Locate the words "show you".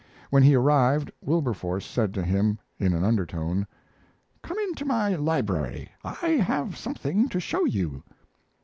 7.39-8.01